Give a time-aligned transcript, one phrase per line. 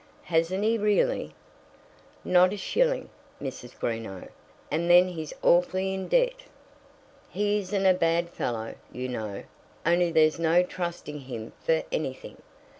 [0.23, 1.35] "Hasn't he really?"
[2.25, 3.09] "Not a shilling,
[3.39, 3.77] Mrs.
[3.77, 4.29] Greenow;
[4.71, 6.41] and then he's awfully in debt.
[7.29, 9.43] He isn't a bad fellow, you know,
[9.85, 12.37] only there's no trusting him for anything."